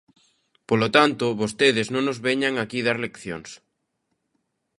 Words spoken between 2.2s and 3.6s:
veñan aquí dar leccións.